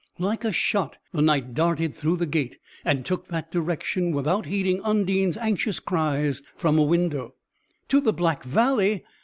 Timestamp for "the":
1.11-1.21, 2.17-2.25, 8.01-8.11